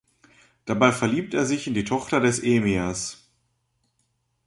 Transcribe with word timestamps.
Dabei 0.65 0.91
verliebt 0.91 1.35
er 1.35 1.45
sich 1.45 1.67
in 1.67 1.75
die 1.75 1.83
Tochter 1.83 2.19
des 2.19 2.39
Emirs. 2.39 3.29